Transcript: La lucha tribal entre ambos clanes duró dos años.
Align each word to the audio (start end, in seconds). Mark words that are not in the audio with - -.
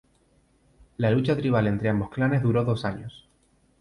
La 0.97 1.11
lucha 1.11 1.35
tribal 1.37 1.67
entre 1.67 1.89
ambos 1.89 2.09
clanes 2.09 2.41
duró 2.41 2.63
dos 2.65 2.85
años. 2.85 3.29